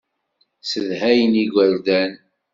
Ssedhayen 0.61 1.33
igerdan. 1.43 2.11